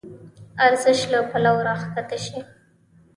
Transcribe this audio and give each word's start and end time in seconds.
ارزش 0.65 0.99
له 1.11 1.19
پلوه 1.29 1.61
راکښته 1.67 2.17
شي. 2.25 2.39